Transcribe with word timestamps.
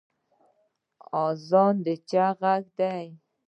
اذان 1.25 1.75
د 1.85 1.87
څه 2.09 2.25
غږ 2.39 2.63
دی؟ 2.79 3.05